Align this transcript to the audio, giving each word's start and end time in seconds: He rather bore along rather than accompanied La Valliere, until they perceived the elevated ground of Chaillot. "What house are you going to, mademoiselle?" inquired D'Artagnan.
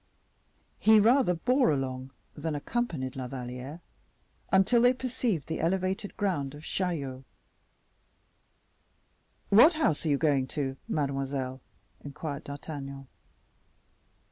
He 0.79 0.99
rather 0.99 1.35
bore 1.35 1.69
along 1.69 2.09
rather 2.31 2.41
than 2.41 2.55
accompanied 2.55 3.15
La 3.15 3.27
Valliere, 3.27 3.81
until 4.51 4.81
they 4.81 4.95
perceived 4.95 5.45
the 5.45 5.59
elevated 5.59 6.17
ground 6.17 6.55
of 6.55 6.63
Chaillot. 6.63 7.23
"What 9.49 9.73
house 9.73 10.03
are 10.07 10.09
you 10.09 10.17
going 10.17 10.47
to, 10.57 10.75
mademoiselle?" 10.87 11.61
inquired 12.03 12.45
D'Artagnan. 12.45 13.09